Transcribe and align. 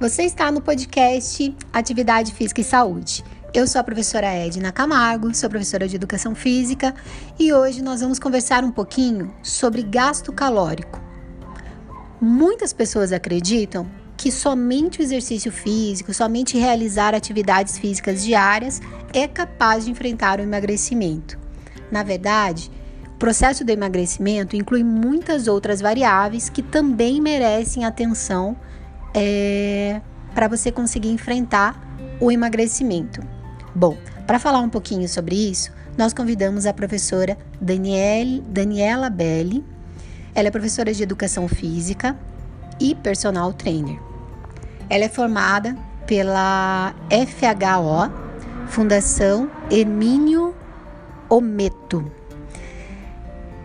Você 0.00 0.22
está 0.22 0.50
no 0.50 0.62
podcast 0.62 1.54
Atividade 1.70 2.32
Física 2.32 2.62
e 2.62 2.64
Saúde. 2.64 3.22
Eu 3.52 3.66
sou 3.66 3.82
a 3.82 3.84
professora 3.84 4.28
Edna 4.28 4.72
Camargo, 4.72 5.34
sou 5.34 5.50
professora 5.50 5.86
de 5.86 5.94
Educação 5.94 6.34
Física 6.34 6.94
e 7.38 7.52
hoje 7.52 7.82
nós 7.82 8.00
vamos 8.00 8.18
conversar 8.18 8.64
um 8.64 8.70
pouquinho 8.70 9.30
sobre 9.42 9.82
gasto 9.82 10.32
calórico. 10.32 10.98
Muitas 12.18 12.72
pessoas 12.72 13.12
acreditam 13.12 13.86
que 14.16 14.32
somente 14.32 15.00
o 15.00 15.02
exercício 15.02 15.52
físico, 15.52 16.14
somente 16.14 16.56
realizar 16.56 17.14
atividades 17.14 17.76
físicas 17.76 18.24
diárias 18.24 18.80
é 19.12 19.28
capaz 19.28 19.84
de 19.84 19.90
enfrentar 19.90 20.40
o 20.40 20.42
emagrecimento. 20.42 21.38
Na 21.92 22.02
verdade, 22.02 22.70
o 23.06 23.18
processo 23.18 23.66
do 23.66 23.70
emagrecimento 23.70 24.56
inclui 24.56 24.82
muitas 24.82 25.46
outras 25.46 25.78
variáveis 25.78 26.48
que 26.48 26.62
também 26.62 27.20
merecem 27.20 27.84
atenção 27.84 28.56
é, 29.14 30.00
para 30.34 30.48
você 30.48 30.70
conseguir 30.70 31.10
enfrentar 31.10 31.80
o 32.20 32.30
emagrecimento. 32.30 33.22
Bom, 33.74 33.96
para 34.26 34.38
falar 34.38 34.60
um 34.60 34.68
pouquinho 34.68 35.08
sobre 35.08 35.34
isso, 35.34 35.72
nós 35.96 36.12
convidamos 36.12 36.66
a 36.66 36.72
professora 36.72 37.36
Daniele, 37.60 38.42
Daniela 38.48 39.10
Belli. 39.10 39.64
Ela 40.34 40.48
é 40.48 40.50
professora 40.50 40.92
de 40.92 41.02
educação 41.02 41.48
física 41.48 42.16
e 42.78 42.94
personal 42.94 43.52
trainer. 43.52 43.98
Ela 44.88 45.04
é 45.04 45.08
formada 45.08 45.76
pela 46.06 46.94
FHO, 47.10 48.12
Fundação 48.68 49.50
Hermínio 49.70 50.54
Ometo. 51.28 52.10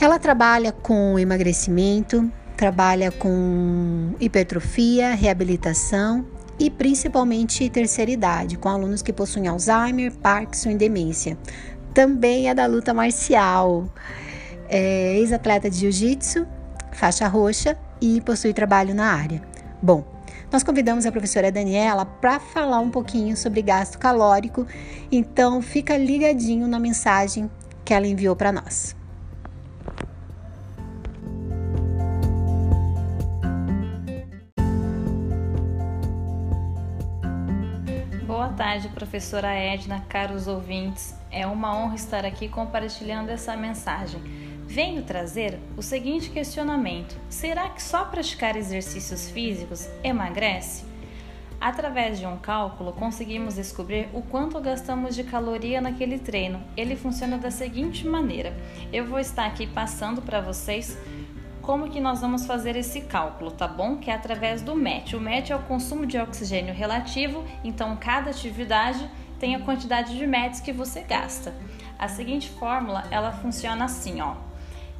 Ela 0.00 0.18
trabalha 0.18 0.72
com 0.72 1.18
emagrecimento, 1.18 2.32
trabalha 2.60 3.10
com 3.10 4.12
hipertrofia, 4.20 5.14
reabilitação 5.14 6.26
e 6.58 6.68
principalmente 6.68 7.70
terceira 7.70 8.10
idade, 8.10 8.58
com 8.58 8.68
alunos 8.68 9.00
que 9.00 9.14
possuem 9.14 9.48
Alzheimer, 9.48 10.12
Parkinson 10.12 10.72
e 10.72 10.74
demência. 10.74 11.38
Também 11.94 12.50
é 12.50 12.54
da 12.54 12.66
luta 12.66 12.92
marcial, 12.92 13.90
é 14.68 15.16
ex-atleta 15.16 15.70
de 15.70 15.78
jiu-jitsu, 15.78 16.46
faixa 16.92 17.26
roxa 17.26 17.78
e 17.98 18.20
possui 18.20 18.52
trabalho 18.52 18.94
na 18.94 19.06
área. 19.10 19.40
Bom, 19.80 20.04
nós 20.52 20.62
convidamos 20.62 21.06
a 21.06 21.12
professora 21.12 21.50
Daniela 21.50 22.04
para 22.04 22.38
falar 22.38 22.80
um 22.80 22.90
pouquinho 22.90 23.38
sobre 23.38 23.62
gasto 23.62 23.98
calórico, 23.98 24.66
então 25.10 25.62
fica 25.62 25.96
ligadinho 25.96 26.68
na 26.68 26.78
mensagem 26.78 27.50
que 27.86 27.94
ela 27.94 28.06
enviou 28.06 28.36
para 28.36 28.52
nós. 28.52 28.99
Tarde, 38.60 38.90
professora 38.90 39.54
Edna, 39.54 40.04
caros 40.06 40.46
ouvintes. 40.46 41.14
É 41.30 41.46
uma 41.46 41.74
honra 41.74 41.94
estar 41.94 42.26
aqui 42.26 42.46
compartilhando 42.46 43.30
essa 43.30 43.56
mensagem. 43.56 44.20
Venho 44.66 45.02
trazer 45.02 45.58
o 45.78 45.82
seguinte 45.82 46.28
questionamento: 46.28 47.16
será 47.30 47.70
que 47.70 47.82
só 47.82 48.04
praticar 48.04 48.56
exercícios 48.56 49.30
físicos 49.30 49.88
emagrece? 50.04 50.84
Através 51.58 52.18
de 52.18 52.26
um 52.26 52.36
cálculo, 52.36 52.92
conseguimos 52.92 53.54
descobrir 53.54 54.10
o 54.12 54.20
quanto 54.20 54.60
gastamos 54.60 55.14
de 55.14 55.24
caloria 55.24 55.80
naquele 55.80 56.18
treino. 56.18 56.62
Ele 56.76 56.96
funciona 56.96 57.38
da 57.38 57.50
seguinte 57.50 58.06
maneira: 58.06 58.54
eu 58.92 59.06
vou 59.06 59.18
estar 59.18 59.46
aqui 59.46 59.66
passando 59.66 60.20
para 60.20 60.42
vocês 60.42 60.98
como 61.62 61.90
que 61.90 62.00
nós 62.00 62.20
vamos 62.20 62.46
fazer 62.46 62.76
esse 62.76 63.02
cálculo, 63.02 63.50
tá 63.50 63.68
bom? 63.68 63.96
Que 63.96 64.10
é 64.10 64.14
através 64.14 64.62
do 64.62 64.74
MET. 64.74 65.14
O 65.14 65.20
MET 65.20 65.52
é 65.52 65.56
o 65.56 65.62
consumo 65.62 66.06
de 66.06 66.18
oxigênio 66.18 66.74
relativo, 66.74 67.44
então 67.62 67.96
cada 67.96 68.30
atividade 68.30 69.08
tem 69.38 69.54
a 69.54 69.60
quantidade 69.60 70.16
de 70.16 70.26
METs 70.26 70.60
que 70.60 70.72
você 70.72 71.02
gasta. 71.02 71.54
A 71.98 72.08
seguinte 72.08 72.48
fórmula, 72.48 73.04
ela 73.10 73.32
funciona 73.32 73.84
assim, 73.84 74.20
ó. 74.20 74.34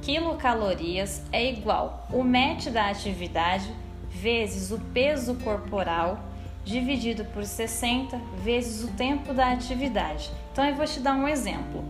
Quilocalorias 0.00 1.22
é 1.32 1.50
igual 1.50 2.06
o 2.12 2.22
MET 2.22 2.70
da 2.70 2.88
atividade 2.88 3.72
vezes 4.10 4.70
o 4.70 4.78
peso 4.78 5.34
corporal 5.36 6.20
dividido 6.64 7.24
por 7.26 7.44
60 7.44 8.16
vezes 8.42 8.84
o 8.84 8.92
tempo 8.92 9.34
da 9.34 9.52
atividade. 9.52 10.30
Então 10.52 10.64
eu 10.64 10.74
vou 10.74 10.86
te 10.86 11.00
dar 11.00 11.14
um 11.14 11.28
exemplo. 11.28 11.84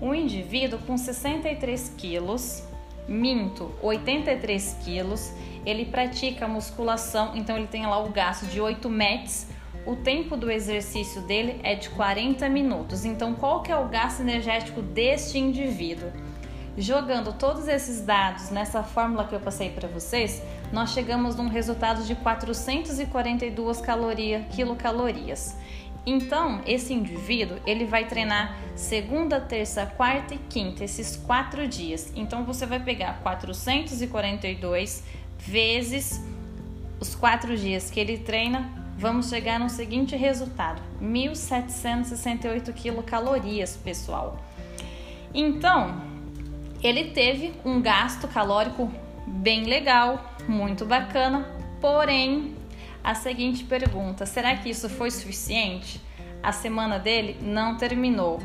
Um 0.00 0.14
indivíduo 0.14 0.78
com 0.80 0.96
63 0.96 1.94
quilos 1.96 2.62
minto, 3.10 3.72
83 3.82 4.76
quilos. 4.84 5.32
Ele 5.66 5.84
pratica 5.84 6.48
musculação, 6.48 7.36
então 7.36 7.56
ele 7.56 7.66
tem 7.66 7.84
lá 7.84 8.02
o 8.02 8.08
gasto 8.08 8.46
de 8.46 8.60
8 8.60 8.88
METs. 8.88 9.48
O 9.84 9.96
tempo 9.96 10.36
do 10.36 10.50
exercício 10.50 11.20
dele 11.22 11.60
é 11.62 11.74
de 11.74 11.90
40 11.90 12.48
minutos. 12.48 13.04
Então, 13.04 13.34
qual 13.34 13.62
que 13.62 13.72
é 13.72 13.76
o 13.76 13.88
gasto 13.88 14.20
energético 14.20 14.80
deste 14.80 15.38
indivíduo? 15.38 16.10
Jogando 16.78 17.32
todos 17.32 17.66
esses 17.66 18.00
dados 18.00 18.50
nessa 18.50 18.82
fórmula 18.82 19.24
que 19.24 19.34
eu 19.34 19.40
passei 19.40 19.70
para 19.70 19.88
vocês, 19.88 20.42
nós 20.72 20.90
chegamos 20.90 21.34
num 21.34 21.48
resultado 21.48 22.04
de 22.04 22.14
442 22.14 23.80
caloria, 23.80 24.46
quilocalorias. 24.50 25.56
Então, 26.06 26.62
esse 26.66 26.92
indivíduo 26.94 27.58
ele 27.66 27.84
vai 27.84 28.06
treinar 28.06 28.56
segunda, 28.74 29.40
terça, 29.40 29.84
quarta 29.86 30.34
e 30.34 30.38
quinta, 30.38 30.82
esses 30.82 31.16
quatro 31.16 31.68
dias. 31.68 32.12
Então, 32.16 32.44
você 32.44 32.64
vai 32.64 32.80
pegar 32.80 33.20
442 33.22 35.04
vezes 35.38 36.20
os 36.98 37.14
quatro 37.14 37.56
dias 37.56 37.90
que 37.90 37.98
ele 37.98 38.18
treina, 38.18 38.70
vamos 38.96 39.28
chegar 39.28 39.58
no 39.58 39.70
seguinte 39.70 40.16
resultado: 40.16 40.82
1.768 41.02 42.72
quilocalorias, 42.72 43.76
pessoal. 43.76 44.38
Então, 45.34 46.00
ele 46.82 47.10
teve 47.10 47.52
um 47.64 47.80
gasto 47.80 48.26
calórico 48.28 48.90
bem 49.26 49.64
legal, 49.64 50.34
muito 50.48 50.84
bacana, 50.84 51.46
porém 51.80 52.56
a 53.02 53.14
seguinte 53.14 53.64
pergunta: 53.64 54.26
será 54.26 54.56
que 54.56 54.70
isso 54.70 54.88
foi 54.88 55.10
suficiente? 55.10 56.00
A 56.42 56.52
semana 56.52 56.98
dele 56.98 57.36
não 57.40 57.76
terminou. 57.76 58.40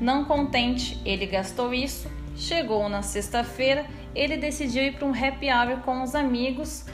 Não 0.00 0.24
contente, 0.24 1.00
ele 1.04 1.26
gastou 1.26 1.72
isso. 1.72 2.10
Chegou 2.36 2.88
na 2.88 3.02
sexta-feira, 3.02 3.86
ele 4.14 4.36
decidiu 4.36 4.82
ir 4.82 4.94
para 4.94 5.06
um 5.06 5.12
happy 5.12 5.48
hour 5.50 5.80
com 5.82 6.02
os 6.02 6.14
amigos, 6.14 6.86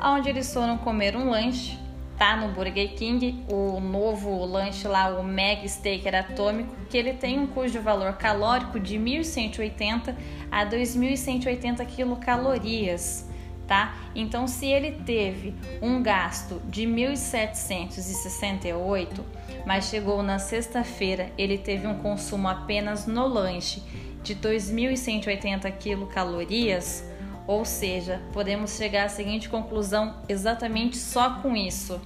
onde 0.00 0.30
eles 0.30 0.52
foram 0.52 0.78
comer 0.78 1.16
um 1.16 1.28
lanche, 1.30 1.78
tá? 2.18 2.36
No 2.36 2.52
Burger 2.52 2.94
King, 2.94 3.44
o 3.50 3.80
novo 3.80 4.44
lanche 4.44 4.88
lá, 4.88 5.08
o 5.08 5.22
Mega 5.22 5.68
Steaker 5.68 6.14
Atômico, 6.14 6.74
que 6.88 6.96
ele 6.96 7.14
tem 7.14 7.38
um 7.38 7.46
cujo 7.46 7.80
valor 7.80 8.14
calórico 8.14 8.80
de 8.80 8.96
1.180 8.96 10.14
a 10.50 10.64
2.180 10.64 11.84
quilocalorias 11.86 13.28
tá? 13.66 13.94
Então, 14.14 14.46
se 14.46 14.66
ele 14.66 14.92
teve 15.04 15.54
um 15.80 16.02
gasto 16.02 16.60
de 16.68 16.86
1.768, 16.86 19.20
mas 19.66 19.86
chegou 19.86 20.22
na 20.22 20.38
sexta-feira, 20.38 21.32
ele 21.36 21.58
teve 21.58 21.86
um 21.86 21.98
consumo 21.98 22.48
apenas 22.48 23.06
no 23.06 23.26
lanche 23.26 23.82
de 24.22 24.34
2.180 24.34 25.70
quilocalorias, 25.78 27.04
ou 27.46 27.62
seja, 27.64 28.22
podemos 28.32 28.76
chegar 28.76 29.04
à 29.04 29.08
seguinte 29.08 29.48
conclusão 29.48 30.16
exatamente 30.28 30.96
só 30.96 31.40
com 31.40 31.54
isso, 31.54 32.00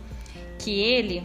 que 0.59 0.81
ele 0.81 1.23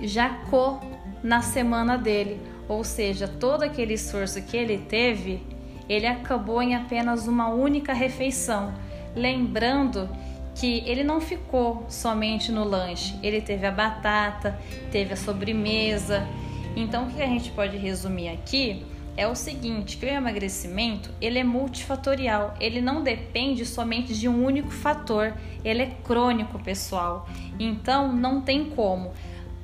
jacou 0.00 0.80
na 1.22 1.42
semana 1.42 1.98
dele, 1.98 2.40
ou 2.68 2.82
seja, 2.84 3.28
todo 3.28 3.64
aquele 3.64 3.94
esforço 3.94 4.40
que 4.42 4.56
ele 4.56 4.78
teve, 4.78 5.42
ele 5.88 6.06
acabou 6.06 6.62
em 6.62 6.74
apenas 6.74 7.26
uma 7.26 7.48
única 7.48 7.92
refeição 7.92 8.72
lembrando 9.18 10.08
que 10.54 10.82
ele 10.86 11.04
não 11.04 11.20
ficou 11.20 11.84
somente 11.88 12.50
no 12.50 12.64
lanche, 12.64 13.14
ele 13.22 13.40
teve 13.40 13.66
a 13.66 13.70
batata, 13.70 14.58
teve 14.90 15.12
a 15.12 15.16
sobremesa. 15.16 16.26
Então, 16.74 17.06
o 17.06 17.10
que 17.10 17.22
a 17.22 17.26
gente 17.26 17.50
pode 17.50 17.76
resumir 17.76 18.28
aqui 18.30 18.84
é 19.16 19.26
o 19.26 19.34
seguinte, 19.34 19.96
que 19.96 20.06
o 20.06 20.08
emagrecimento, 20.08 21.10
ele 21.20 21.38
é 21.38 21.44
multifatorial, 21.44 22.54
ele 22.60 22.80
não 22.80 23.02
depende 23.02 23.66
somente 23.66 24.14
de 24.14 24.28
um 24.28 24.44
único 24.44 24.70
fator, 24.70 25.34
ele 25.64 25.82
é 25.82 25.86
crônico, 26.04 26.58
pessoal. 26.60 27.28
Então, 27.58 28.12
não 28.12 28.40
tem 28.40 28.64
como. 28.64 29.12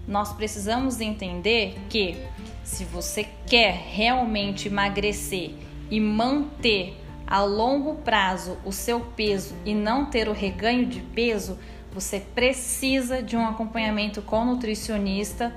Nós 0.07 0.33
precisamos 0.33 1.01
entender 1.01 1.77
que 1.89 2.17
se 2.65 2.85
você 2.85 3.27
quer 3.47 3.75
realmente 3.93 4.69
emagrecer 4.69 5.53
e 5.91 6.01
manter 6.01 6.97
a 7.27 7.43
longo 7.43 7.97
prazo 7.97 8.59
o 8.65 8.73
seu 8.73 9.01
peso 9.01 9.55
e 9.65 9.75
não 9.75 10.07
ter 10.07 10.29
o 10.29 10.33
reganho 10.33 10.87
de 10.87 11.01
peso, 11.01 11.59
você 11.93 12.21
precisa 12.21 13.23
de 13.23 13.37
um 13.37 13.47
acompanhamento 13.47 14.21
com 14.21 14.45
nutricionista 14.45 15.55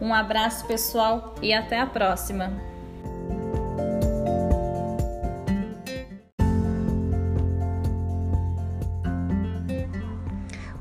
Um 0.00 0.12
abraço 0.12 0.66
pessoal 0.66 1.36
e 1.40 1.54
até 1.54 1.80
a 1.80 1.86
próxima! 1.86 2.75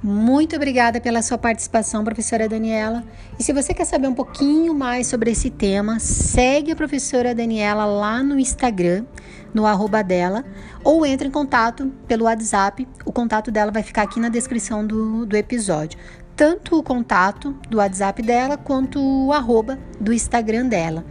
Muito 0.07 0.55
obrigada 0.55 1.01
pela 1.01 1.23
sua 1.23 1.35
participação, 1.35 2.03
professora 2.03 2.47
Daniela. 2.47 3.03
E 3.39 3.43
se 3.43 3.51
você 3.51 3.73
quer 3.73 3.85
saber 3.85 4.07
um 4.07 4.13
pouquinho 4.13 4.71
mais 4.71 5.07
sobre 5.07 5.31
esse 5.31 5.49
tema, 5.49 5.99
segue 5.99 6.71
a 6.71 6.75
professora 6.75 7.33
Daniela 7.33 7.85
lá 7.85 8.21
no 8.21 8.37
Instagram, 8.37 9.03
no 9.51 9.65
arroba 9.65 10.03
dela, 10.03 10.45
ou 10.83 11.07
entre 11.07 11.27
em 11.27 11.31
contato 11.31 11.91
pelo 12.07 12.25
WhatsApp. 12.25 12.87
O 13.03 13.11
contato 13.11 13.49
dela 13.49 13.71
vai 13.71 13.81
ficar 13.81 14.03
aqui 14.03 14.19
na 14.19 14.29
descrição 14.29 14.85
do, 14.85 15.25
do 15.25 15.35
episódio. 15.35 15.97
Tanto 16.35 16.77
o 16.77 16.83
contato 16.83 17.53
do 17.67 17.77
WhatsApp 17.77 18.21
dela 18.21 18.57
quanto 18.57 19.01
o 19.01 19.33
arroba 19.33 19.79
do 19.99 20.13
Instagram 20.13 20.67
dela. 20.67 21.03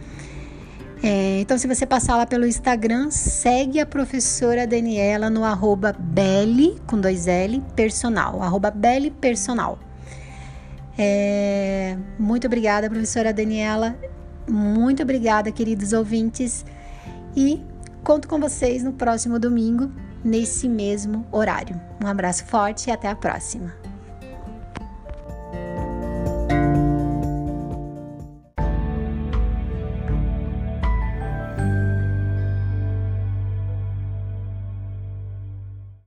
É, 1.07 1.41
então, 1.41 1.55
se 1.55 1.67
você 1.67 1.85
passar 1.85 2.17
lá 2.17 2.25
pelo 2.25 2.47
Instagram, 2.47 3.11
segue 3.11 3.79
a 3.79 3.85
professora 3.85 4.65
Daniela 4.65 5.29
no 5.29 5.43
arroba 5.43 5.95
Belly, 5.99 6.81
com 6.87 6.99
dois 6.99 7.27
L, 7.27 7.61
personal, 7.75 8.41
arroba 8.41 8.71
Belly 8.71 9.11
Personal. 9.11 9.77
É, 10.97 11.95
muito 12.17 12.47
obrigada, 12.47 12.89
professora 12.89 13.31
Daniela. 13.31 13.95
Muito 14.49 15.03
obrigada, 15.03 15.51
queridos 15.51 15.93
ouvintes. 15.93 16.65
E 17.35 17.61
conto 18.03 18.27
com 18.27 18.39
vocês 18.39 18.81
no 18.81 18.91
próximo 18.91 19.37
domingo, 19.37 19.91
nesse 20.23 20.67
mesmo 20.67 21.23
horário. 21.31 21.79
Um 22.03 22.07
abraço 22.07 22.45
forte 22.45 22.89
e 22.89 22.91
até 22.91 23.09
a 23.09 23.15
próxima. 23.15 23.84